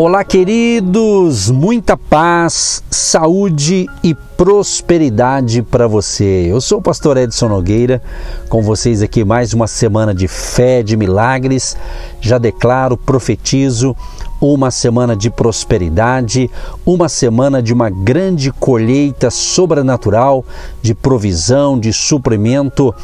Olá, 0.00 0.22
queridos! 0.22 1.50
Muita 1.50 1.96
paz, 1.96 2.84
saúde 2.88 3.88
e 4.00 4.14
prosperidade 4.14 5.60
para 5.60 5.88
você. 5.88 6.46
Eu 6.48 6.60
sou 6.60 6.78
o 6.78 6.82
pastor 6.82 7.16
Edson 7.16 7.48
Nogueira, 7.48 8.00
com 8.48 8.62
vocês 8.62 9.02
aqui 9.02 9.24
mais 9.24 9.52
uma 9.52 9.66
semana 9.66 10.14
de 10.14 10.28
fé, 10.28 10.84
de 10.84 10.96
milagres. 10.96 11.76
Já 12.20 12.38
declaro, 12.38 12.96
profetizo 12.96 13.96
uma 14.40 14.70
semana 14.70 15.16
de 15.16 15.30
prosperidade, 15.30 16.48
uma 16.86 17.08
semana 17.08 17.60
de 17.60 17.72
uma 17.72 17.90
grande 17.90 18.52
colheita 18.52 19.32
sobrenatural, 19.32 20.44
de 20.80 20.94
provisão, 20.94 21.76
de 21.76 21.92
suprimento 21.92 22.94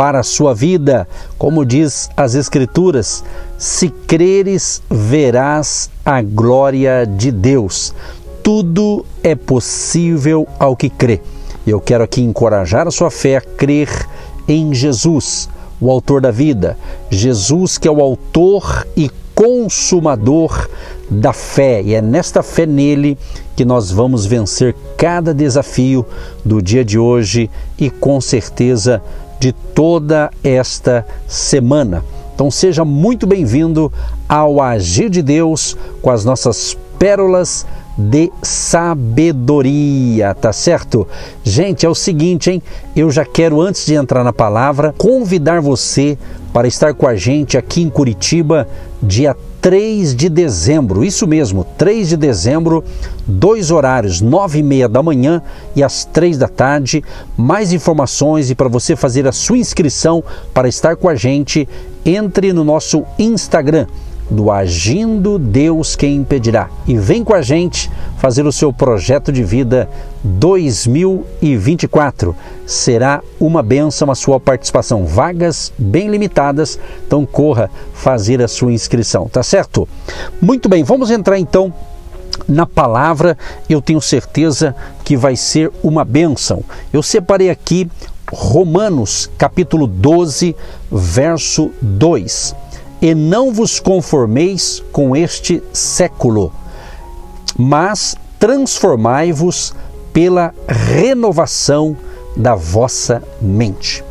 para 0.00 0.20
a 0.20 0.22
sua 0.22 0.54
vida. 0.54 1.06
Como 1.36 1.62
diz 1.62 2.08
as 2.16 2.34
Escrituras, 2.34 3.22
se 3.58 3.90
creres, 3.90 4.80
verás 4.90 5.90
a 6.02 6.22
glória 6.22 7.04
de 7.06 7.30
Deus. 7.30 7.92
Tudo 8.42 9.04
é 9.22 9.34
possível 9.34 10.48
ao 10.58 10.74
que 10.74 10.88
crê. 10.88 11.20
Eu 11.66 11.82
quero 11.82 12.02
aqui 12.02 12.22
encorajar 12.22 12.88
a 12.88 12.90
sua 12.90 13.10
fé 13.10 13.36
a 13.36 13.40
crer 13.42 13.90
em 14.48 14.72
Jesus, 14.72 15.50
o 15.78 15.90
autor 15.90 16.22
da 16.22 16.30
vida. 16.30 16.78
Jesus 17.10 17.76
que 17.76 17.86
é 17.86 17.90
o 17.90 18.00
autor 18.00 18.86
e 18.96 19.10
consumador 19.34 20.66
da 21.10 21.34
fé, 21.34 21.82
e 21.82 21.94
é 21.94 22.00
nesta 22.00 22.42
fé 22.42 22.64
nele 22.64 23.18
que 23.54 23.66
nós 23.66 23.90
vamos 23.90 24.24
vencer 24.24 24.74
cada 24.96 25.34
desafio 25.34 26.06
do 26.42 26.62
dia 26.62 26.84
de 26.84 26.98
hoje 26.98 27.50
e 27.78 27.90
com 27.90 28.18
certeza 28.18 29.02
de 29.40 29.52
toda 29.52 30.30
esta 30.44 31.04
semana. 31.26 32.04
Então 32.34 32.50
seja 32.50 32.84
muito 32.84 33.26
bem-vindo 33.26 33.90
ao 34.28 34.60
Agir 34.60 35.08
de 35.08 35.22
Deus 35.22 35.76
com 36.02 36.10
as 36.10 36.24
nossas 36.24 36.76
pérolas 36.98 37.66
de 37.96 38.30
sabedoria, 38.42 40.34
tá 40.34 40.52
certo? 40.52 41.08
Gente, 41.42 41.84
é 41.84 41.88
o 41.88 41.94
seguinte, 41.94 42.50
hein? 42.50 42.62
Eu 42.94 43.10
já 43.10 43.24
quero, 43.24 43.60
antes 43.60 43.84
de 43.84 43.94
entrar 43.94 44.22
na 44.22 44.32
palavra, 44.32 44.94
convidar 44.96 45.60
você 45.60 46.18
para 46.52 46.68
estar 46.68 46.94
com 46.94 47.06
a 47.06 47.14
gente 47.14 47.58
aqui 47.58 47.82
em 47.82 47.90
Curitiba, 47.90 48.68
dia 49.02 49.36
3 49.60 50.14
de 50.14 50.28
dezembro, 50.28 51.04
isso 51.04 51.26
mesmo, 51.26 51.64
3 51.76 52.08
de 52.08 52.16
dezembro, 52.16 52.82
dois 53.26 53.70
horários, 53.70 54.20
9 54.20 54.58
e 54.58 54.62
meia 54.62 54.88
da 54.88 55.02
manhã 55.02 55.42
e 55.76 55.82
às 55.82 56.04
3 56.04 56.38
da 56.38 56.48
tarde. 56.48 57.04
Mais 57.36 57.72
informações 57.72 58.50
e 58.50 58.54
para 58.54 58.68
você 58.68 58.96
fazer 58.96 59.26
a 59.28 59.32
sua 59.32 59.58
inscrição 59.58 60.24
para 60.54 60.68
estar 60.68 60.96
com 60.96 61.08
a 61.08 61.14
gente, 61.14 61.68
entre 62.04 62.52
no 62.52 62.64
nosso 62.64 63.04
Instagram 63.18 63.86
do 64.30 64.50
Agindo 64.50 65.38
Deus 65.38 65.94
Quem 65.96 66.16
Impedirá. 66.16 66.70
E 66.86 66.96
vem 66.96 67.24
com 67.24 67.34
a 67.34 67.42
gente 67.42 67.90
fazer 68.18 68.46
o 68.46 68.52
seu 68.52 68.72
projeto 68.72 69.32
de 69.32 69.42
vida 69.42 69.90
2024. 70.22 72.36
Será 72.66 73.20
uma 73.40 73.62
benção 73.62 74.10
a 74.10 74.14
sua 74.14 74.38
participação. 74.38 75.04
Vagas 75.04 75.72
bem 75.76 76.08
limitadas, 76.08 76.78
então 77.06 77.26
corra 77.26 77.68
fazer 77.92 78.40
a 78.40 78.48
sua 78.48 78.72
inscrição, 78.72 79.28
tá 79.28 79.42
certo? 79.42 79.88
Muito 80.40 80.68
bem, 80.68 80.84
vamos 80.84 81.10
entrar 81.10 81.38
então 81.38 81.72
na 82.46 82.66
palavra. 82.66 83.36
Eu 83.68 83.82
tenho 83.82 84.00
certeza 84.00 84.76
que 85.04 85.16
vai 85.16 85.34
ser 85.34 85.72
uma 85.82 86.04
benção. 86.04 86.62
Eu 86.92 87.02
separei 87.02 87.50
aqui 87.50 87.90
Romanos 88.32 89.28
capítulo 89.36 89.88
12, 89.88 90.54
verso 90.92 91.72
2 91.82 92.54
e 93.00 93.14
não 93.14 93.52
vos 93.52 93.80
conformeis 93.80 94.82
com 94.92 95.16
este 95.16 95.62
século, 95.72 96.52
mas 97.58 98.16
transformai-vos 98.38 99.74
pela 100.12 100.54
renovação 100.68 101.96
da 102.36 102.54
vossa 102.54 103.22
mente. 103.40 104.04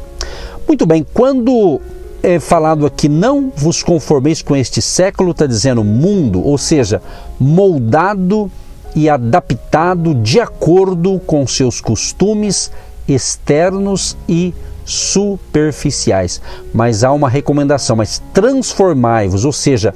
Muito 0.67 0.85
bem, 0.85 1.05
quando 1.13 1.81
é 2.21 2.39
falado 2.39 2.85
aqui, 2.85 3.07
não 3.07 3.51
vos 3.55 3.81
conformeis 3.81 4.41
com 4.41 4.55
este 4.55 4.81
século, 4.81 5.31
está 5.31 5.45
dizendo 5.45 5.83
mundo, 5.83 6.45
ou 6.45 6.57
seja, 6.57 7.01
moldado 7.39 8.51
e 8.95 9.09
adaptado 9.09 10.13
de 10.15 10.39
acordo 10.39 11.19
com 11.25 11.45
seus 11.47 11.79
costumes 11.79 12.71
externos 13.07 14.17
e 14.27 14.53
superficiais. 14.91 16.41
Mas 16.73 17.03
há 17.03 17.11
uma 17.11 17.29
recomendação, 17.29 17.95
mas 17.95 18.21
transformai-vos, 18.33 19.45
ou 19.45 19.53
seja, 19.53 19.93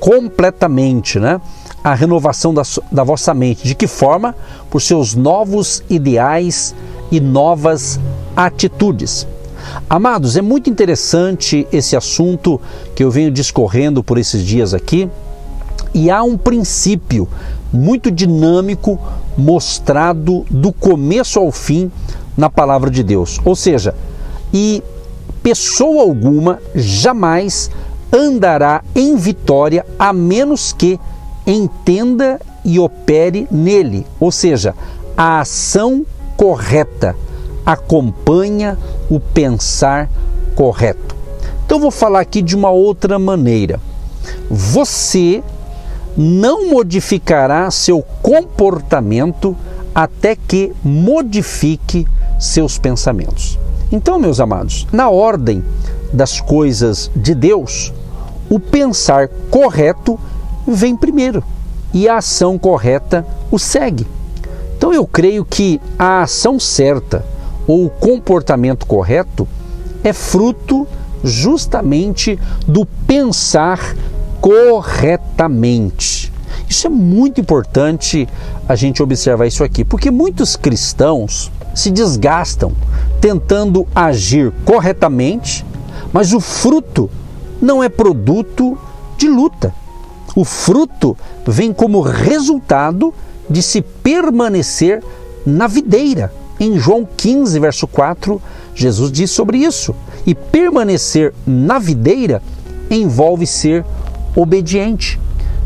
completamente, 0.00 1.18
né? 1.18 1.40
A 1.82 1.94
renovação 1.94 2.52
da, 2.52 2.62
da 2.90 3.04
vossa 3.04 3.32
mente. 3.34 3.66
De 3.66 3.74
que 3.74 3.86
forma? 3.86 4.34
Por 4.70 4.80
seus 4.80 5.14
novos 5.14 5.82
ideais 5.88 6.74
e 7.10 7.20
novas 7.20 8.00
atitudes. 8.36 9.26
Amados, 9.88 10.36
é 10.36 10.42
muito 10.42 10.68
interessante 10.68 11.66
esse 11.72 11.96
assunto 11.96 12.60
que 12.94 13.04
eu 13.04 13.10
venho 13.10 13.30
discorrendo 13.30 14.02
por 14.02 14.18
esses 14.18 14.44
dias 14.44 14.74
aqui. 14.74 15.08
E 15.94 16.10
há 16.10 16.22
um 16.22 16.38
princípio 16.38 17.28
muito 17.72 18.10
dinâmico 18.10 18.98
mostrado 19.36 20.44
do 20.50 20.72
começo 20.72 21.38
ao 21.38 21.50
fim 21.50 21.90
na 22.36 22.50
palavra 22.50 22.90
de 22.90 23.02
Deus. 23.02 23.40
Ou 23.44 23.54
seja, 23.54 23.94
e 24.52 24.82
pessoa 25.42 26.02
alguma 26.02 26.60
jamais 26.74 27.70
andará 28.12 28.82
em 28.94 29.16
vitória 29.16 29.84
a 29.98 30.12
menos 30.12 30.72
que 30.72 31.00
entenda 31.46 32.40
e 32.64 32.78
opere 32.78 33.48
nele, 33.50 34.06
ou 34.20 34.30
seja, 34.30 34.74
a 35.16 35.40
ação 35.40 36.06
correta 36.36 37.16
acompanha 37.64 38.78
o 39.08 39.18
pensar 39.18 40.08
correto. 40.54 41.16
Então 41.64 41.80
vou 41.80 41.90
falar 41.90 42.20
aqui 42.20 42.42
de 42.42 42.54
uma 42.54 42.70
outra 42.70 43.18
maneira. 43.18 43.80
Você 44.50 45.42
não 46.16 46.70
modificará 46.70 47.70
seu 47.70 48.02
comportamento 48.22 49.56
até 49.94 50.36
que 50.36 50.72
modifique 50.84 52.06
seus 52.38 52.78
pensamentos. 52.78 53.58
Então, 53.92 54.18
meus 54.18 54.40
amados, 54.40 54.86
na 54.90 55.10
ordem 55.10 55.62
das 56.10 56.40
coisas 56.40 57.10
de 57.14 57.34
Deus, 57.34 57.92
o 58.48 58.58
pensar 58.58 59.28
correto 59.50 60.18
vem 60.66 60.96
primeiro 60.96 61.44
e 61.92 62.08
a 62.08 62.16
ação 62.16 62.58
correta 62.58 63.26
o 63.50 63.58
segue. 63.58 64.06
Então, 64.78 64.94
eu 64.94 65.06
creio 65.06 65.44
que 65.44 65.78
a 65.98 66.22
ação 66.22 66.58
certa 66.58 67.22
ou 67.66 67.84
o 67.84 67.90
comportamento 67.90 68.86
correto 68.86 69.46
é 70.02 70.14
fruto 70.14 70.88
justamente 71.22 72.38
do 72.66 72.86
pensar 73.06 73.94
corretamente. 74.40 76.31
Isso 76.72 76.86
é 76.86 76.90
muito 76.90 77.38
importante 77.38 78.26
a 78.66 78.74
gente 78.74 79.02
observar 79.02 79.46
isso 79.46 79.62
aqui, 79.62 79.84
porque 79.84 80.10
muitos 80.10 80.56
cristãos 80.56 81.52
se 81.74 81.90
desgastam 81.90 82.72
tentando 83.20 83.86
agir 83.94 84.50
corretamente, 84.64 85.66
mas 86.14 86.32
o 86.32 86.40
fruto 86.40 87.10
não 87.60 87.82
é 87.82 87.90
produto 87.90 88.78
de 89.18 89.28
luta. 89.28 89.74
O 90.34 90.46
fruto 90.46 91.14
vem 91.46 91.74
como 91.74 92.00
resultado 92.00 93.12
de 93.50 93.62
se 93.62 93.82
permanecer 93.82 95.04
na 95.44 95.66
videira. 95.66 96.32
Em 96.58 96.78
João 96.78 97.06
15, 97.18 97.60
verso 97.60 97.86
4, 97.86 98.40
Jesus 98.74 99.12
diz 99.12 99.30
sobre 99.30 99.58
isso. 99.58 99.94
E 100.26 100.34
permanecer 100.34 101.34
na 101.46 101.78
videira 101.78 102.42
envolve 102.90 103.46
ser 103.46 103.84
obediente. 104.34 105.20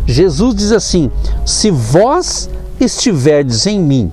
Jesus 0.07 0.55
diz 0.55 0.73
assim: 0.73 1.11
Se 1.45 1.71
vós 1.71 2.49
estiverdes 2.81 3.67
em 3.67 3.81
mim 3.81 4.13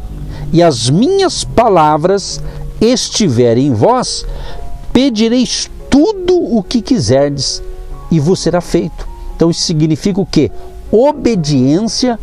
e 0.52 0.62
as 0.62 0.90
minhas 0.90 1.44
palavras 1.44 2.42
estiverem 2.82 3.68
em 3.68 3.74
vós, 3.74 4.26
pedireis 4.92 5.70
tudo 5.90 6.36
o 6.36 6.64
que 6.64 6.82
quiserdes 6.82 7.62
e 8.10 8.20
vos 8.20 8.40
será 8.40 8.62
feito. 8.62 9.08
Então 9.36 9.50
isso 9.50 9.62
significa 9.62 10.20
o 10.20 10.26
quê? 10.26 10.52
Obediência 10.92 12.20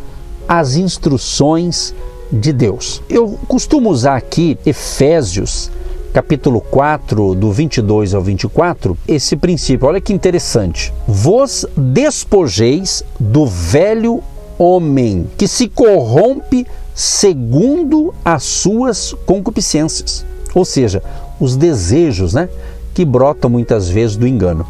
às 0.49 0.77
instruções 0.77 1.95
de 2.33 2.53
Deus. 2.53 3.03
Eu 3.09 3.39
costumo 3.49 3.91
usar 3.91 4.17
aqui 4.17 4.59
Efésios 4.65 5.71
capítulo 6.13 6.61
4, 6.61 7.35
do 7.35 7.53
22 7.53 8.15
ao 8.15 8.23
24, 8.23 8.97
esse 9.07 9.37
princípio. 9.37 9.87
Olha 9.87 10.01
que 10.01 10.13
interessante. 10.13 10.93
Vos 11.07 11.65
despojeis 11.77 13.03
do 13.19 13.47
velho 13.47 14.23
homem 14.59 15.29
que 15.39 15.49
se 15.49 15.69
corrompe 15.69 16.67
segundo 16.95 18.13
as 18.25 18.43
suas 18.43 19.15
concupiscências. 19.25 20.25
ou 20.53 20.65
seja, 20.65 21.01
os 21.39 21.57
desejos, 21.57 22.35
né, 22.35 22.49
que 22.93 23.05
brotam 23.05 23.49
muitas 23.49 23.89
vezes 23.89 24.17
do 24.17 24.27
engano. 24.27 24.67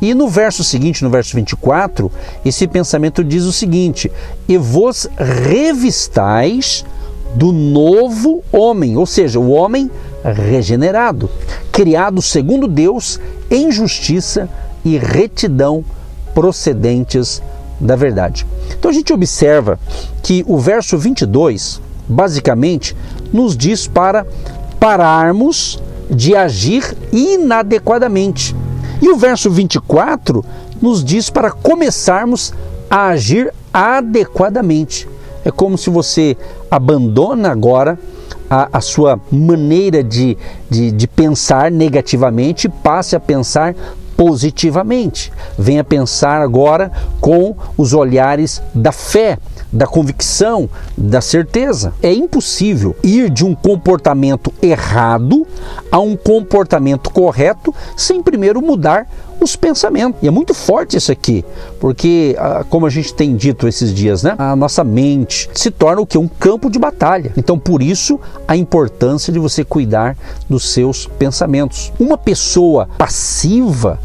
E 0.00 0.14
no 0.14 0.28
verso 0.28 0.64
seguinte, 0.64 1.04
no 1.04 1.10
verso 1.10 1.36
24, 1.36 2.10
esse 2.42 2.66
pensamento 2.66 3.22
diz 3.22 3.44
o 3.44 3.52
seguinte: 3.52 4.10
E 4.48 4.56
vos 4.56 5.06
revistais 5.16 6.86
do 7.34 7.52
novo 7.52 8.42
homem, 8.50 8.96
ou 8.96 9.04
seja, 9.04 9.38
o 9.38 9.50
homem 9.50 9.90
regenerado, 10.24 11.30
criado 11.72 12.20
segundo 12.20 12.68
Deus 12.68 13.18
em 13.50 13.70
justiça 13.72 14.48
e 14.84 14.98
retidão 14.98 15.84
procedentes 16.34 17.42
da 17.80 17.96
verdade. 17.96 18.46
Então 18.78 18.90
a 18.90 18.94
gente 18.94 19.12
observa 19.12 19.78
que 20.22 20.44
o 20.46 20.58
verso 20.58 20.98
22, 20.98 21.80
basicamente, 22.08 22.96
nos 23.32 23.56
diz 23.56 23.86
para 23.86 24.26
pararmos 24.78 25.82
de 26.10 26.36
agir 26.36 26.96
inadequadamente. 27.12 28.54
E 29.00 29.08
o 29.08 29.16
verso 29.16 29.50
24 29.50 30.44
nos 30.80 31.02
diz 31.02 31.30
para 31.30 31.50
começarmos 31.50 32.52
a 32.90 33.08
agir 33.08 33.52
adequadamente. 33.72 35.08
É 35.44 35.50
como 35.50 35.78
se 35.78 35.88
você 35.88 36.36
abandona 36.70 37.50
agora 37.50 37.98
a, 38.50 38.68
a 38.72 38.80
sua 38.80 39.20
maneira 39.30 40.02
de, 40.02 40.36
de, 40.68 40.90
de 40.90 41.06
pensar 41.06 41.70
negativamente 41.70 42.68
passe 42.68 43.14
a 43.14 43.20
pensar 43.20 43.74
positivamente. 44.16 45.32
Venha 45.56 45.84
pensar 45.84 46.42
agora 46.42 46.90
com 47.20 47.56
os 47.78 47.94
olhares 47.94 48.60
da 48.74 48.92
fé, 48.92 49.38
da 49.72 49.86
convicção, 49.86 50.68
da 50.96 51.20
certeza. 51.20 51.92
É 52.02 52.12
impossível 52.12 52.96
ir 53.02 53.30
de 53.30 53.44
um 53.44 53.54
comportamento 53.54 54.52
errado 54.62 55.46
a 55.90 55.98
um 55.98 56.16
comportamento 56.16 57.10
correto 57.10 57.74
sem 57.96 58.22
primeiro 58.22 58.60
mudar 58.60 59.06
os 59.40 59.56
pensamentos. 59.56 60.20
E 60.22 60.28
é 60.28 60.30
muito 60.30 60.52
forte 60.52 60.96
isso 60.96 61.10
aqui, 61.10 61.44
porque, 61.80 62.36
ah, 62.38 62.64
como 62.68 62.86
a 62.86 62.90
gente 62.90 63.14
tem 63.14 63.34
dito 63.34 63.66
esses 63.66 63.92
dias, 63.92 64.22
né? 64.22 64.34
A 64.38 64.54
nossa 64.54 64.84
mente 64.84 65.48
se 65.54 65.70
torna 65.70 66.02
o 66.02 66.06
que? 66.06 66.18
Um 66.18 66.28
campo 66.28 66.70
de 66.70 66.78
batalha. 66.78 67.32
Então, 67.36 67.58
por 67.58 67.82
isso, 67.82 68.20
a 68.46 68.56
importância 68.56 69.32
de 69.32 69.38
você 69.38 69.64
cuidar 69.64 70.16
dos 70.48 70.70
seus 70.70 71.06
pensamentos. 71.06 71.92
Uma 71.98 72.18
pessoa 72.18 72.88
passiva 72.98 73.98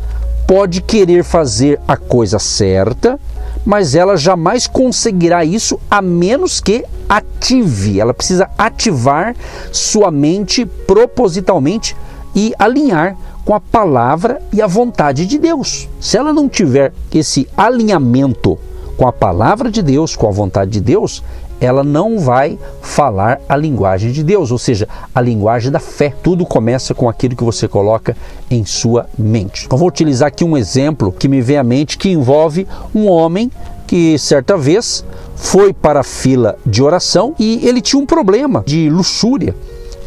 pode 0.48 0.82
querer 0.82 1.24
fazer 1.24 1.80
a 1.88 1.98
coisa 1.98 2.40
certa, 2.40 3.20
mas 3.66 3.96
ela 3.96 4.16
jamais 4.16 4.68
conseguirá 4.68 5.44
isso 5.44 5.80
a 5.90 6.02
menos 6.02 6.62
que 6.62 6.86
ative. 7.10 8.00
Ela 8.00 8.14
precisa 8.14 8.50
ativar 8.58 9.36
sua 9.72 10.12
mente 10.12 10.66
propositalmente 10.66 11.96
e 12.36 12.54
alinhar 12.60 13.18
com 13.44 13.54
a 13.54 13.60
palavra 13.60 14.42
e 14.54 14.62
a 14.62 14.68
vontade 14.68 15.26
de 15.26 15.38
Deus. 15.38 15.88
Se 16.00 16.18
ela 16.18 16.32
não 16.32 16.48
tiver 16.48 16.94
esse 17.12 17.48
alinhamento 17.58 18.58
com 18.98 19.08
a 19.08 19.12
palavra 19.12 19.70
de 19.70 19.82
Deus, 19.82 20.16
com 20.16 20.28
a 20.28 20.32
vontade 20.32 20.72
de 20.72 20.82
Deus, 20.82 21.24
ela 21.60 21.84
não 21.84 22.20
vai 22.20 22.60
falar 22.82 23.40
a 23.48 23.56
linguagem 23.56 24.12
de 24.12 24.24
Deus, 24.24 24.52
ou 24.52 24.58
seja, 24.58 24.88
a 25.14 25.22
linguagem 25.22 25.72
da 25.72 25.80
fé. 25.80 26.14
Tudo 26.22 26.46
começa 26.46 26.94
com 26.94 27.08
aquilo 27.08 27.36
que 27.36 27.44
você 27.44 27.68
coloca 27.68 28.16
em 28.50 28.66
sua 28.66 29.08
mente. 29.18 29.68
Eu 29.72 29.78
vou 29.78 29.88
utilizar 29.88 30.28
aqui 30.28 30.44
um 30.44 30.58
exemplo 30.58 31.12
que 31.12 31.28
me 31.28 31.42
vem 31.42 31.58
à 31.58 31.64
mente 31.64 31.98
que 31.98 32.10
envolve 32.10 32.68
um 32.94 33.08
homem 33.08 33.52
que 33.88 34.18
certa 34.18 34.58
vez 34.58 35.06
foi 35.36 35.74
para 35.74 36.00
a 36.00 36.04
fila 36.04 36.58
de 36.66 36.82
oração 36.82 37.36
e 37.38 37.66
ele 37.68 37.82
tinha 37.82 38.02
um 38.02 38.06
problema 38.06 38.64
de 38.66 38.90
luxúria. 38.90 39.56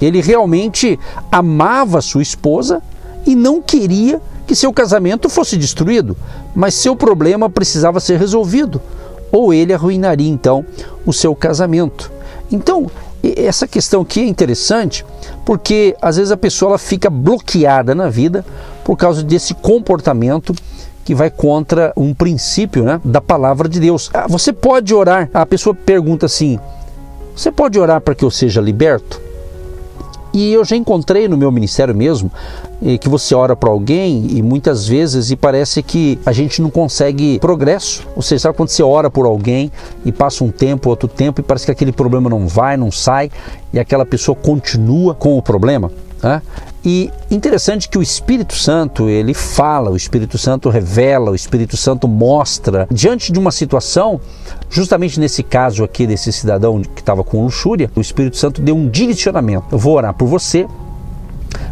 Ele 0.00 0.20
realmente 0.20 0.98
amava 1.30 2.00
sua 2.00 2.22
esposa 2.22 2.82
e 3.26 3.34
não 3.34 3.60
queria 3.60 4.20
que 4.46 4.54
seu 4.54 4.72
casamento 4.72 5.28
fosse 5.28 5.56
destruído, 5.56 6.16
mas 6.54 6.74
seu 6.74 6.96
problema 6.96 7.50
precisava 7.50 8.00
ser 8.00 8.18
resolvido 8.18 8.80
ou 9.30 9.52
ele 9.52 9.72
arruinaria 9.72 10.28
então 10.28 10.64
o 11.04 11.12
seu 11.12 11.34
casamento. 11.34 12.10
Então, 12.50 12.90
essa 13.22 13.66
questão 13.66 14.02
aqui 14.02 14.20
é 14.20 14.26
interessante 14.26 15.04
porque 15.44 15.96
às 16.00 16.16
vezes 16.16 16.30
a 16.30 16.36
pessoa 16.36 16.70
ela 16.70 16.78
fica 16.78 17.10
bloqueada 17.10 17.94
na 17.94 18.08
vida 18.08 18.44
por 18.84 18.96
causa 18.96 19.22
desse 19.22 19.54
comportamento 19.54 20.54
que 21.04 21.14
vai 21.14 21.30
contra 21.30 21.92
um 21.96 22.12
princípio 22.12 22.84
né, 22.84 23.00
da 23.04 23.20
palavra 23.20 23.68
de 23.68 23.80
Deus. 23.80 24.10
Ah, 24.12 24.26
você 24.28 24.52
pode 24.52 24.94
orar, 24.94 25.28
a 25.32 25.46
pessoa 25.46 25.74
pergunta 25.74 26.26
assim: 26.26 26.58
você 27.34 27.50
pode 27.50 27.78
orar 27.78 28.00
para 28.00 28.14
que 28.14 28.24
eu 28.24 28.30
seja 28.30 28.60
liberto? 28.60 29.27
E 30.32 30.52
eu 30.52 30.64
já 30.64 30.76
encontrei 30.76 31.26
no 31.26 31.36
meu 31.36 31.50
ministério 31.50 31.94
mesmo 31.94 32.30
que 33.00 33.08
você 33.08 33.34
ora 33.34 33.56
para 33.56 33.70
alguém 33.70 34.28
e 34.30 34.42
muitas 34.42 34.86
vezes 34.86 35.30
e 35.30 35.36
parece 35.36 35.82
que 35.82 36.18
a 36.24 36.32
gente 36.32 36.62
não 36.62 36.70
consegue 36.70 37.38
progresso. 37.40 38.06
Ou 38.14 38.22
seja, 38.22 38.42
sabe 38.42 38.56
quando 38.56 38.68
você 38.68 38.82
ora 38.82 39.10
por 39.10 39.26
alguém 39.26 39.72
e 40.04 40.12
passa 40.12 40.44
um 40.44 40.50
tempo, 40.50 40.88
outro 40.88 41.08
tempo 41.08 41.40
e 41.40 41.44
parece 41.44 41.64
que 41.64 41.72
aquele 41.72 41.92
problema 41.92 42.30
não 42.30 42.46
vai, 42.46 42.76
não 42.76 42.92
sai 42.92 43.30
e 43.72 43.78
aquela 43.78 44.06
pessoa 44.06 44.36
continua 44.36 45.14
com 45.14 45.36
o 45.36 45.42
problema? 45.42 45.90
Né? 46.22 46.42
E 46.84 47.10
interessante 47.30 47.88
que 47.88 47.98
o 47.98 48.02
Espírito 48.02 48.54
Santo 48.54 49.08
ele 49.08 49.34
fala, 49.34 49.90
o 49.90 49.96
Espírito 49.96 50.38
Santo 50.38 50.68
revela, 50.68 51.30
o 51.30 51.34
Espírito 51.34 51.76
Santo 51.76 52.08
mostra 52.08 52.86
diante 52.90 53.32
de 53.32 53.38
uma 53.38 53.50
situação, 53.50 54.20
justamente 54.70 55.18
nesse 55.20 55.42
caso 55.42 55.84
aqui 55.84 56.06
desse 56.06 56.32
cidadão 56.32 56.80
que 56.80 57.00
estava 57.00 57.22
com 57.24 57.44
luxúria, 57.44 57.90
o 57.94 58.00
Espírito 58.00 58.36
Santo 58.36 58.62
deu 58.62 58.76
um 58.76 58.88
direcionamento. 58.88 59.66
Eu 59.72 59.78
vou 59.78 59.96
orar 59.96 60.14
por 60.14 60.26
você, 60.26 60.66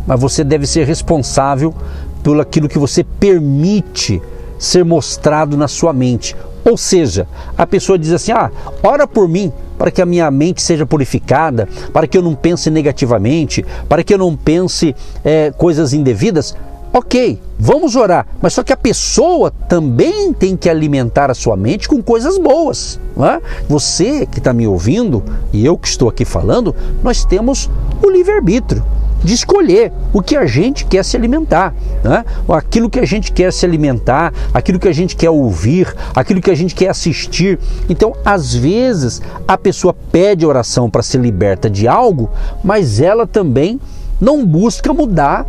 mas 0.07 0.21
você 0.21 0.45
deve 0.45 0.67
ser 0.67 0.87
responsável 0.87 1.75
pelo 2.23 2.41
aquilo 2.41 2.69
que 2.69 2.79
você 2.79 3.05
permite 3.05 4.21
ser 4.59 4.85
mostrado 4.85 5.57
na 5.57 5.69
sua 5.69 5.93
mente. 5.93 6.35
Ou 6.69 6.77
seja, 6.77 7.29
a 7.57 7.65
pessoa 7.65 7.97
diz 7.97 8.11
assim: 8.11 8.33
"Ah, 8.33 8.51
ora 8.83 9.07
por 9.07 9.29
mim, 9.29 9.53
para 9.79 9.91
que 9.91 10.03
a 10.03 10.07
minha 10.07 10.29
mente 10.31 10.61
seja 10.61 10.85
purificada, 10.85 11.69
para 11.93 12.07
que 12.07 12.19
eu 12.19 12.23
não 12.23 12.35
pense 12.35 12.71
negativamente, 12.71 13.65
para 13.89 14.03
que 14.03 14.13
eu 14.13 14.19
não 14.19 14.37
pense 14.37 14.95
é, 15.25 15.53
coisas 15.57 15.93
indevidas. 15.93 16.57
Ok, 16.93 17.39
vamos 17.59 17.95
orar, 17.95 18.27
mas 18.41 18.55
só 18.55 18.63
que 18.63 18.73
a 18.73 18.77
pessoa 18.77 19.51
também 19.69 20.33
tem 20.33 20.57
que 20.57 20.69
alimentar 20.69 21.31
a 21.31 21.35
sua 21.35 21.55
mente 21.55 21.87
com 21.87 22.03
coisas 22.03 22.39
boas. 22.39 22.99
É? 23.19 23.41
Você 23.69 24.25
que 24.25 24.39
está 24.39 24.53
me 24.53 24.67
ouvindo 24.67 25.23
e 25.53 25.65
eu 25.65 25.77
que 25.77 25.87
estou 25.87 26.09
aqui 26.09 26.25
falando, 26.25 26.75
nós 27.03 27.25
temos 27.25 27.71
o 28.03 28.11
livre-arbítrio 28.11 28.83
de 29.23 29.35
escolher 29.35 29.93
o 30.13 30.23
que 30.23 30.37
a 30.37 30.47
gente 30.47 30.85
quer 30.85 31.05
se 31.05 31.17
alimentar, 31.17 31.75
né? 32.03 32.25
aquilo 32.49 32.89
que 32.89 33.01
a 33.01 33.05
gente 33.05 33.33
quer 33.33 33.53
se 33.53 33.65
alimentar, 33.65 34.33
aquilo 34.53 34.79
que 34.79 34.89
a 34.89 34.93
gente 34.93 35.17
quer 35.17 35.31
ouvir, 35.31 35.95
aquilo 36.15 36.41
que 36.41 36.51
a 36.51 36.55
gente 36.55 36.75
quer 36.75 36.89
assistir. 36.89 37.59
Então, 37.89 38.15
às 38.25 38.55
vezes, 38.55 39.21
a 39.47 39.59
pessoa 39.59 39.95
pede 40.13 40.47
oração 40.47 40.89
para 40.89 41.03
ser 41.03 41.21
liberta 41.21 41.69
de 41.69 41.89
algo, 41.89 42.31
mas 42.63 43.01
ela 43.01 43.27
também 43.27 43.81
não 44.21 44.47
busca 44.47 44.93
mudar 44.93 45.47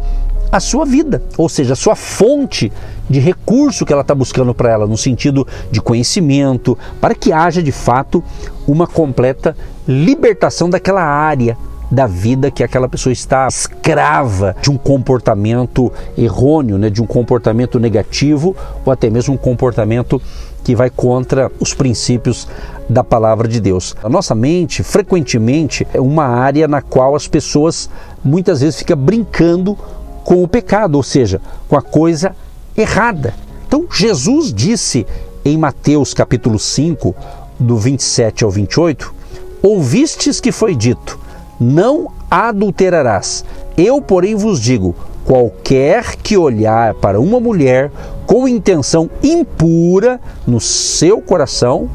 a 0.52 0.60
sua 0.60 0.86
vida, 0.86 1.22
ou 1.38 1.50
seja, 1.50 1.74
a 1.74 1.76
sua 1.76 1.96
fonte 1.96 2.72
de 3.10 3.20
recurso 3.20 3.86
que 3.86 3.92
ela 3.92 4.02
está 4.02 4.16
buscando 4.16 4.54
para 4.54 4.72
ela, 4.72 4.88
no 4.88 4.98
sentido 4.98 5.46
de 5.70 5.82
conhecimento, 5.82 6.78
para 7.02 7.14
que 7.14 7.34
haja 7.34 7.62
de 7.62 7.72
fato 7.72 8.24
uma 8.68 8.88
completa 8.88 9.56
libertação 9.88 10.70
daquela 10.70 11.04
área 11.04 11.58
da 11.90 12.06
vida 12.06 12.52
que 12.52 12.64
aquela 12.64 12.88
pessoa 12.88 13.14
está 13.14 13.48
escrava 13.48 14.56
de 14.62 14.70
um 14.70 14.78
comportamento 14.78 15.92
errôneo, 16.18 16.78
né, 16.78 16.90
de 16.90 17.02
um 17.02 17.06
comportamento 17.06 17.80
negativo 17.80 18.56
ou 18.86 18.92
até 18.92 19.10
mesmo 19.10 19.34
um 19.34 19.38
comportamento 19.38 20.22
que 20.64 20.76
vai 20.76 20.90
contra 20.90 21.50
os 21.60 21.74
princípios 21.74 22.48
da 22.90 23.04
palavra 23.04 23.48
de 23.48 23.62
Deus. 23.62 23.96
A 24.04 24.10
nossa 24.10 24.36
mente, 24.36 24.84
frequentemente, 24.84 25.88
é 25.94 26.02
uma 26.02 26.26
área 26.26 26.68
na 26.68 26.82
qual 26.82 27.16
as 27.16 27.28
pessoas 27.28 27.90
muitas 28.24 28.60
vezes 28.60 28.80
ficam 28.80 28.98
brincando 28.98 29.78
com 30.26 30.44
o 30.44 30.48
pecado, 30.48 30.96
ou 30.96 31.04
seja, 31.04 31.40
com 31.70 31.78
a 31.78 31.82
coisa 31.82 32.36
errada. 32.76 33.34
Então, 33.66 33.86
Jesus 33.90 34.54
disse 34.54 35.08
em 35.46 35.58
Mateus 35.58 36.14
capítulo 36.14 36.60
5, 36.60 37.16
do 37.58 37.78
27 37.78 38.44
ao 38.44 38.52
28, 38.52 39.14
ouvistes 39.62 40.42
que 40.42 40.52
foi 40.52 40.76
dito: 40.76 41.18
não 41.60 42.12
adulterarás. 42.30 43.44
Eu, 43.78 44.02
porém, 44.02 44.36
vos 44.36 44.60
digo: 44.60 44.96
qualquer 45.26 46.16
que 46.16 46.38
olhar 46.38 46.94
para 46.96 47.20
uma 47.20 47.40
mulher 47.40 47.92
com 48.26 48.48
intenção 48.48 49.10
impura 49.22 50.20
no 50.46 50.60
seu 50.60 51.22
coração, 51.22 51.90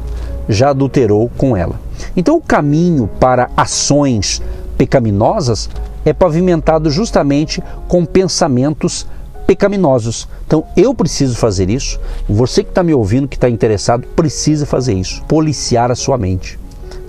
já 0.47 0.69
adulterou 0.69 1.29
com 1.37 1.55
ela. 1.55 1.79
Então, 2.15 2.37
o 2.37 2.41
caminho 2.41 3.09
para 3.19 3.49
ações 3.55 4.41
pecaminosas 4.77 5.69
é 6.05 6.11
pavimentado 6.11 6.89
justamente 6.89 7.63
com 7.87 8.05
pensamentos 8.05 9.07
pecaminosos. 9.47 10.27
Então, 10.45 10.65
eu 10.75 10.93
preciso 10.93 11.37
fazer 11.37 11.69
isso. 11.69 11.99
Você 12.27 12.63
que 12.63 12.69
está 12.69 12.83
me 12.83 12.93
ouvindo, 12.93 13.27
que 13.27 13.35
está 13.35 13.49
interessado, 13.49 14.07
precisa 14.15 14.65
fazer 14.65 14.93
isso. 14.93 15.23
Policiar 15.23 15.91
a 15.91 15.95
sua 15.95 16.17
mente. 16.17 16.59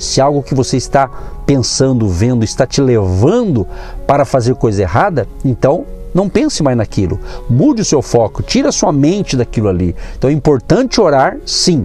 Se 0.05 0.21
algo 0.21 0.43
que 0.43 0.55
você 0.55 0.77
está 0.77 1.09
pensando, 1.47 2.09
vendo, 2.09 2.45
está 2.45 2.67
te 2.67 2.81
levando 2.81 3.67
para 4.07 4.25
fazer 4.25 4.55
coisa 4.55 4.83
errada, 4.83 5.27
então 5.45 5.85
não 6.15 6.29
pense 6.29 6.63
mais 6.63 6.77
naquilo. 6.77 7.19
Mude 7.51 7.83
o 7.83 7.85
seu 7.85 8.01
foco, 8.01 8.43
tira 8.43 8.69
a 8.69 8.73
sua 8.73 8.93
mente 8.93 9.37
daquilo 9.37 9.69
ali. 9.69 9.95
Então 10.17 10.31
é 10.31 10.33
importante 10.33 11.01
orar, 11.01 11.37
sim, 11.45 11.85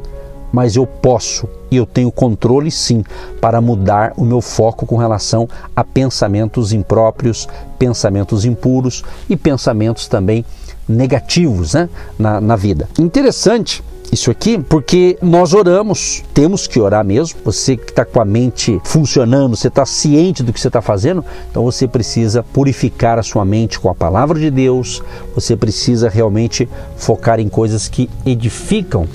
mas 0.51 0.75
eu 0.75 0.85
posso 0.85 1.47
e 1.71 1.77
eu 1.77 1.85
tenho 1.85 2.11
controle 2.11 2.71
sim 2.71 3.03
para 3.39 3.61
mudar 3.61 4.13
o 4.17 4.23
meu 4.23 4.41
foco 4.41 4.85
com 4.85 4.97
relação 4.97 5.47
a 5.75 5.83
pensamentos 5.83 6.73
impróprios, 6.73 7.47
pensamentos 7.77 8.45
impuros 8.45 9.03
e 9.29 9.35
pensamentos 9.35 10.07
também 10.07 10.43
negativos 10.88 11.75
né, 11.75 11.88
na, 12.17 12.41
na 12.41 12.55
vida. 12.55 12.89
Interessante 12.97 13.83
isso 14.12 14.32
aqui 14.32 14.58
porque 14.58 15.18
nós 15.22 15.54
oramos, 15.54 16.24
temos 16.34 16.68
que 16.68 16.80
orar 16.80 17.06
mesmo. 17.06 17.39
Você 17.46 17.78
que 17.78 17.92
está 17.92 18.04
com 18.04 18.20
a 18.22 18.25
mente 18.25 18.80
funcionando, 18.84 19.56
você 19.56 19.68
está 19.68 19.86
ciente 19.86 20.42
do 20.42 20.51
que 20.51 20.60
você 20.60 20.68
está 20.68 20.82
fazendo, 20.82 21.24
então 21.50 21.63
você 21.63 21.88
precisa 21.88 22.42
purificar 22.42 23.20
a 23.20 23.24
sua 23.24 23.46
mente 23.46 23.80
com 23.80 23.89
a 23.89 23.96
palavra 23.96 24.39
de 24.39 24.50
Deus, 24.50 25.01
você 25.36 25.56
precisa 25.56 26.10
realmente 26.10 26.68
focar 26.98 27.39
em 27.39 27.50
coisas 27.50 27.88
que 27.88 28.10
edificam 28.25 29.08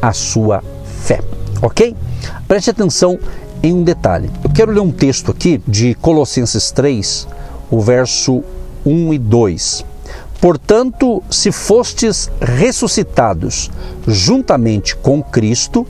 a 0.00 0.12
sua 0.12 0.62
fé, 1.02 1.20
ok? 1.60 1.94
Preste 2.46 2.70
atenção 2.70 3.18
em 3.62 3.72
um 3.72 3.82
detalhe. 3.82 4.30
Eu 4.42 4.50
quero 4.50 4.72
ler 4.72 4.80
um 4.80 4.92
texto 4.92 5.30
aqui 5.30 5.60
de 5.66 5.94
Colossenses 5.96 6.70
3, 6.70 7.28
o 7.70 7.80
verso 7.80 8.42
1 8.86 9.14
e 9.14 9.18
2. 9.18 9.87
Portanto, 10.40 11.22
se 11.30 11.50
fostes 11.50 12.30
ressuscitados 12.40 13.70
juntamente 14.06 14.96
com 14.96 15.22
Cristo, 15.22 15.86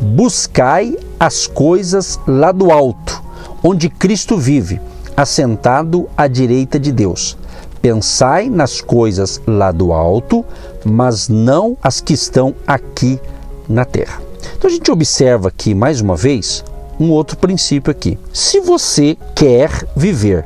buscai 0.00 0.96
as 1.18 1.46
coisas 1.46 2.18
lá 2.26 2.50
do 2.50 2.70
alto, 2.70 3.22
onde 3.62 3.90
Cristo 3.90 4.38
vive, 4.38 4.80
assentado 5.16 6.08
à 6.16 6.26
direita 6.26 6.78
de 6.78 6.90
Deus. 6.92 7.36
Pensai 7.82 8.48
nas 8.48 8.80
coisas 8.80 9.40
lá 9.46 9.70
do 9.70 9.92
alto, 9.92 10.44
mas 10.84 11.28
não 11.28 11.76
as 11.82 12.00
que 12.00 12.14
estão 12.14 12.54
aqui 12.66 13.20
na 13.68 13.84
terra. 13.84 14.22
Então 14.56 14.68
a 14.68 14.72
gente 14.72 14.90
observa 14.90 15.48
aqui 15.48 15.74
mais 15.74 16.00
uma 16.00 16.16
vez 16.16 16.64
um 16.98 17.10
outro 17.10 17.36
princípio 17.36 17.90
aqui. 17.90 18.18
Se 18.32 18.60
você 18.60 19.16
quer 19.34 19.70
viver 19.96 20.44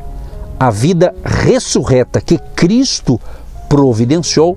a 0.58 0.70
vida 0.70 1.14
ressurreta 1.24 2.20
que 2.20 2.38
Cristo 2.54 3.20
providenciou. 3.68 4.56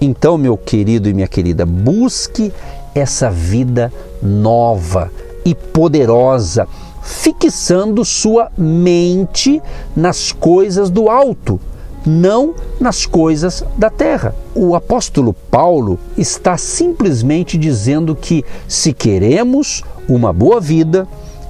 Então, 0.00 0.38
meu 0.38 0.56
querido 0.56 1.08
e 1.08 1.14
minha 1.14 1.26
querida, 1.26 1.66
busque 1.66 2.52
essa 2.94 3.30
vida 3.30 3.92
nova 4.22 5.10
e 5.44 5.54
poderosa, 5.54 6.68
fixando 7.02 8.04
sua 8.04 8.50
mente 8.56 9.62
nas 9.96 10.30
coisas 10.30 10.90
do 10.90 11.08
alto, 11.08 11.60
não 12.06 12.54
nas 12.80 13.06
coisas 13.06 13.64
da 13.76 13.90
terra. 13.90 14.34
O 14.54 14.74
apóstolo 14.74 15.32
Paulo 15.32 15.98
está 16.16 16.56
simplesmente 16.56 17.56
dizendo 17.56 18.14
que 18.14 18.44
se 18.66 18.92
queremos 18.92 19.82
uma 20.08 20.32
boa 20.32 20.60
vida, 20.60 21.08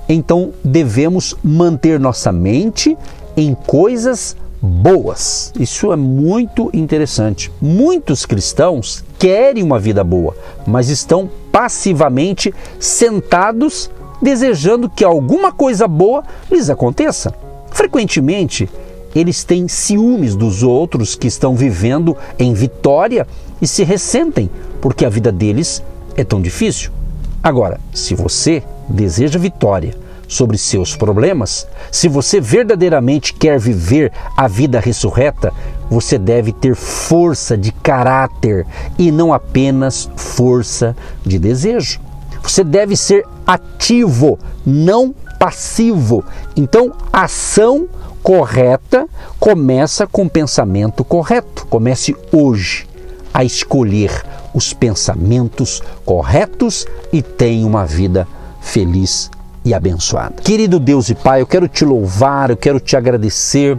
então 0.08 0.52
devemos 0.64 1.34
manter 1.42 2.00
nossa 2.00 2.32
mente 2.32 2.96
em 3.36 3.54
coisas 3.54 4.36
boas. 4.60 5.52
Isso 5.58 5.92
é 5.92 5.96
muito 5.96 6.70
interessante. 6.72 7.50
Muitos 7.60 8.26
cristãos 8.26 9.04
querem 9.18 9.62
uma 9.62 9.78
vida 9.78 10.02
boa, 10.02 10.36
mas 10.66 10.88
estão 10.88 11.30
passivamente 11.52 12.52
sentados 12.78 13.90
desejando 14.20 14.90
que 14.90 15.04
alguma 15.04 15.52
coisa 15.52 15.86
boa 15.86 16.24
lhes 16.50 16.68
aconteça. 16.68 17.32
Frequentemente, 17.70 18.68
eles 19.14 19.44
têm 19.44 19.68
ciúmes 19.68 20.34
dos 20.34 20.62
outros 20.62 21.14
que 21.14 21.26
estão 21.26 21.54
vivendo 21.54 22.16
em 22.38 22.52
vitória 22.52 23.26
e 23.60 23.66
se 23.66 23.84
ressentem 23.84 24.50
porque 24.80 25.04
a 25.04 25.08
vida 25.08 25.32
deles 25.32 25.82
é 26.16 26.24
tão 26.24 26.40
difícil. 26.40 26.90
Agora, 27.42 27.80
se 27.94 28.14
você 28.14 28.62
deseja 28.88 29.38
vitória, 29.38 29.94
sobre 30.28 30.58
seus 30.58 30.94
problemas, 30.94 31.66
se 31.90 32.06
você 32.06 32.40
verdadeiramente 32.40 33.32
quer 33.32 33.58
viver 33.58 34.12
a 34.36 34.46
vida 34.46 34.78
ressurreta, 34.78 35.52
você 35.90 36.18
deve 36.18 36.52
ter 36.52 36.76
força 36.76 37.56
de 37.56 37.72
caráter 37.72 38.66
e 38.98 39.10
não 39.10 39.32
apenas 39.32 40.08
força 40.14 40.94
de 41.24 41.38
desejo. 41.38 41.98
Você 42.42 42.62
deve 42.62 42.94
ser 42.96 43.26
ativo, 43.46 44.38
não 44.64 45.14
passivo. 45.38 46.24
Então, 46.54 46.92
ação 47.12 47.88
correta 48.22 49.06
começa 49.40 50.06
com 50.06 50.28
pensamento 50.28 51.02
correto. 51.02 51.66
Comece 51.66 52.14
hoje 52.30 52.86
a 53.32 53.44
escolher 53.44 54.24
os 54.52 54.72
pensamentos 54.72 55.82
corretos 56.04 56.86
e 57.12 57.22
tenha 57.22 57.66
uma 57.66 57.86
vida 57.86 58.26
feliz 58.60 59.30
e 59.68 59.74
abençoada. 59.74 60.42
Querido 60.42 60.80
Deus 60.80 61.10
e 61.10 61.14
Pai, 61.14 61.42
eu 61.42 61.46
quero 61.46 61.68
te 61.68 61.84
louvar, 61.84 62.48
eu 62.48 62.56
quero 62.56 62.80
te 62.80 62.96
agradecer 62.96 63.78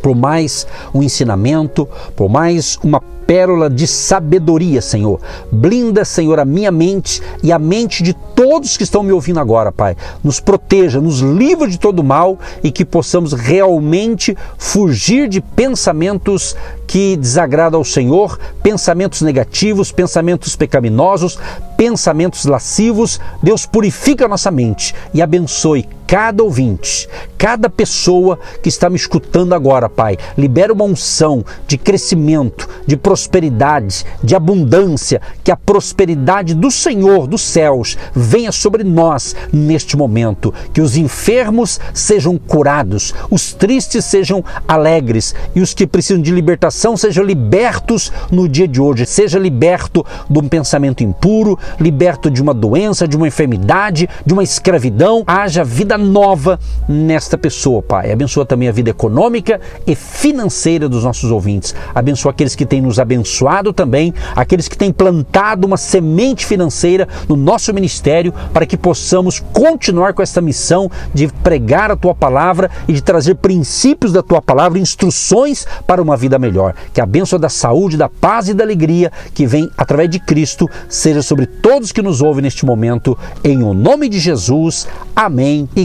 por 0.00 0.14
mais 0.14 0.64
um 0.94 1.02
ensinamento, 1.02 1.88
por 2.14 2.28
mais 2.28 2.78
uma 2.84 3.02
pérola 3.28 3.68
de 3.68 3.86
sabedoria, 3.86 4.80
Senhor. 4.80 5.20
Blinda, 5.52 6.02
Senhor, 6.02 6.40
a 6.40 6.46
minha 6.46 6.72
mente 6.72 7.20
e 7.42 7.52
a 7.52 7.58
mente 7.58 8.02
de 8.02 8.14
todos 8.14 8.78
que 8.78 8.84
estão 8.84 9.02
me 9.02 9.12
ouvindo 9.12 9.38
agora, 9.38 9.70
Pai. 9.70 9.94
Nos 10.24 10.40
proteja, 10.40 10.98
nos 10.98 11.20
livra 11.20 11.68
de 11.68 11.78
todo 11.78 12.02
mal 12.02 12.38
e 12.64 12.70
que 12.70 12.86
possamos 12.86 13.34
realmente 13.34 14.34
fugir 14.56 15.28
de 15.28 15.42
pensamentos 15.42 16.56
que 16.86 17.18
desagradam 17.18 17.80
ao 17.80 17.84
Senhor, 17.84 18.40
pensamentos 18.62 19.20
negativos, 19.20 19.92
pensamentos 19.92 20.56
pecaminosos, 20.56 21.38
pensamentos 21.76 22.46
lascivos. 22.46 23.20
Deus 23.42 23.66
purifica 23.66 24.24
a 24.24 24.28
nossa 24.28 24.50
mente 24.50 24.94
e 25.12 25.20
abençoe 25.20 25.86
cada 26.08 26.42
ouvinte, 26.42 27.06
cada 27.36 27.68
pessoa 27.68 28.38
que 28.62 28.70
está 28.70 28.88
me 28.88 28.96
escutando 28.96 29.54
agora, 29.54 29.90
Pai. 29.90 30.16
Libera 30.38 30.72
uma 30.72 30.84
unção 30.84 31.44
de 31.66 31.76
crescimento, 31.76 32.66
de 32.86 32.96
prosperidade, 32.96 34.06
de 34.24 34.34
abundância, 34.34 35.20
que 35.44 35.50
a 35.50 35.56
prosperidade 35.56 36.54
do 36.54 36.70
Senhor 36.70 37.26
dos 37.26 37.42
céus 37.42 37.98
venha 38.14 38.50
sobre 38.50 38.82
nós 38.82 39.36
neste 39.52 39.98
momento, 39.98 40.52
que 40.72 40.80
os 40.80 40.96
enfermos 40.96 41.78
sejam 41.92 42.38
curados, 42.38 43.14
os 43.30 43.52
tristes 43.52 44.06
sejam 44.06 44.42
alegres 44.66 45.34
e 45.54 45.60
os 45.60 45.74
que 45.74 45.86
precisam 45.86 46.22
de 46.22 46.30
libertação 46.30 46.96
sejam 46.96 47.22
libertos 47.22 48.10
no 48.30 48.48
dia 48.48 48.66
de 48.66 48.80
hoje. 48.80 49.04
Seja 49.04 49.38
liberto 49.38 50.06
de 50.30 50.38
um 50.38 50.48
pensamento 50.48 51.04
impuro, 51.04 51.58
liberto 51.78 52.30
de 52.30 52.40
uma 52.40 52.54
doença, 52.54 53.06
de 53.06 53.14
uma 53.14 53.28
enfermidade, 53.28 54.08
de 54.24 54.32
uma 54.32 54.42
escravidão. 54.42 55.22
Haja 55.26 55.62
vida 55.62 55.97
nova 55.98 56.58
nesta 56.88 57.36
pessoa, 57.36 57.82
Pai. 57.82 58.10
Abençoa 58.10 58.46
também 58.46 58.68
a 58.68 58.72
vida 58.72 58.90
econômica 58.90 59.60
e 59.86 59.94
financeira 59.94 60.88
dos 60.88 61.04
nossos 61.04 61.30
ouvintes. 61.30 61.74
Abençoa 61.94 62.30
aqueles 62.30 62.54
que 62.54 62.64
têm 62.64 62.80
nos 62.80 62.98
abençoado 62.98 63.72
também, 63.72 64.14
aqueles 64.34 64.68
que 64.68 64.78
têm 64.78 64.92
plantado 64.92 65.66
uma 65.66 65.76
semente 65.76 66.46
financeira 66.46 67.06
no 67.28 67.36
nosso 67.36 67.72
ministério 67.74 68.32
para 68.52 68.64
que 68.64 68.76
possamos 68.76 69.40
continuar 69.52 70.14
com 70.14 70.22
esta 70.22 70.40
missão 70.40 70.90
de 71.12 71.28
pregar 71.28 71.90
a 71.90 71.96
tua 71.96 72.14
palavra 72.14 72.70
e 72.86 72.92
de 72.92 73.02
trazer 73.02 73.34
princípios 73.34 74.12
da 74.12 74.22
tua 74.22 74.40
palavra, 74.40 74.78
instruções 74.78 75.66
para 75.86 76.00
uma 76.00 76.16
vida 76.16 76.38
melhor. 76.38 76.74
Que 76.92 77.00
a 77.00 77.06
bênção 77.06 77.38
da 77.38 77.48
saúde, 77.48 77.96
da 77.96 78.08
paz 78.08 78.48
e 78.48 78.54
da 78.54 78.64
alegria 78.64 79.12
que 79.34 79.46
vem 79.46 79.70
através 79.76 80.08
de 80.08 80.18
Cristo 80.18 80.68
seja 80.88 81.22
sobre 81.22 81.46
todos 81.46 81.92
que 81.92 82.02
nos 82.02 82.22
ouvem 82.22 82.42
neste 82.42 82.64
momento, 82.64 83.16
em 83.42 83.62
o 83.62 83.74
nome 83.74 84.08
de 84.08 84.18
Jesus. 84.18 84.86
Amém 85.14 85.68
e 85.74 85.84